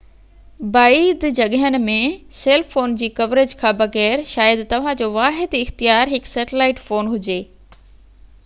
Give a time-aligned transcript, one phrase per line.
[0.75, 1.97] بعيد جڳهين ۾
[2.37, 7.37] cell phone جي ڪوريج کان بغير شايد توهان جو واحد اختيار هڪ سيٽلائيٽ فون هجي